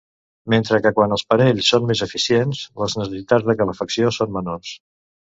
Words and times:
Mentre 0.53 0.79
que 0.85 0.91
quan 0.99 1.13
els 1.17 1.25
panells 1.33 1.69
són 1.75 1.87
més 1.91 2.03
eficients, 2.07 2.65
les 2.85 2.99
necessitats 3.03 3.49
de 3.53 3.59
calefacció 3.63 4.15
són 4.21 4.39
menors. 4.43 4.79